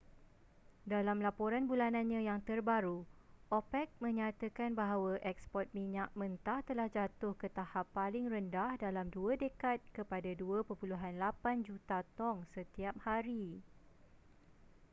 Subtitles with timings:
[0.93, 2.97] dalam laporan bulanannya yang terbaru
[3.57, 9.77] opec menyatakan bahawa eksport minyak mentah telah jatuh ke tahap paling rendah dalam dua dekad
[9.97, 10.97] kepada 2.8
[11.67, 13.45] juta tong setiap hari